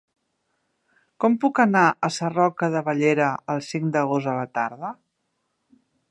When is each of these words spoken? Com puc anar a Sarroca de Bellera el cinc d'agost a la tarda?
Com 1.25 1.33
puc 1.43 1.59
anar 1.63 1.83
a 1.91 2.09
Sarroca 2.15 2.69
de 2.75 2.81
Bellera 2.87 3.27
el 3.55 3.61
cinc 3.67 3.91
d'agost 3.97 4.31
a 4.31 4.37
la 4.39 4.47
tarda? 4.61 4.91